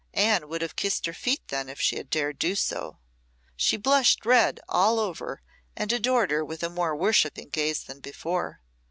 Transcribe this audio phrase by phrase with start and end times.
[0.15, 2.97] Anne would have kissed her feet then, if she had dared to do so.
[3.55, 5.43] She blushed red all over,
[5.75, 8.61] and adored her with a more worshipping gaze than before.